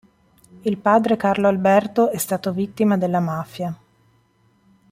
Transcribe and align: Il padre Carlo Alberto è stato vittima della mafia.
Il 0.63 0.77
padre 0.79 1.15
Carlo 1.15 1.47
Alberto 1.47 2.09
è 2.09 2.17
stato 2.17 2.51
vittima 2.53 2.97
della 2.97 3.19
mafia. 3.19 3.77